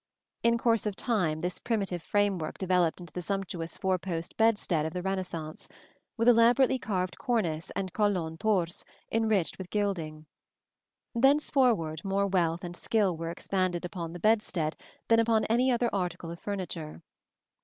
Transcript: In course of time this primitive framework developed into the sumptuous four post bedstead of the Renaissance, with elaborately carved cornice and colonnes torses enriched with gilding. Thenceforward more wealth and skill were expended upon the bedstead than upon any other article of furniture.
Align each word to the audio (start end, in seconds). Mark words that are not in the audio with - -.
In 0.41 0.57
course 0.57 0.87
of 0.87 0.95
time 0.95 1.41
this 1.41 1.59
primitive 1.59 2.01
framework 2.01 2.57
developed 2.57 2.99
into 2.99 3.13
the 3.13 3.21
sumptuous 3.21 3.77
four 3.77 3.99
post 3.99 4.35
bedstead 4.35 4.83
of 4.83 4.93
the 4.93 5.03
Renaissance, 5.03 5.69
with 6.17 6.27
elaborately 6.27 6.79
carved 6.79 7.19
cornice 7.19 7.69
and 7.75 7.93
colonnes 7.93 8.39
torses 8.39 8.83
enriched 9.11 9.59
with 9.59 9.69
gilding. 9.69 10.25
Thenceforward 11.13 12.03
more 12.03 12.25
wealth 12.25 12.63
and 12.63 12.75
skill 12.75 13.15
were 13.15 13.29
expended 13.29 13.85
upon 13.85 14.13
the 14.13 14.19
bedstead 14.19 14.75
than 15.07 15.19
upon 15.19 15.45
any 15.45 15.69
other 15.71 15.91
article 15.93 16.31
of 16.31 16.39
furniture. 16.39 17.03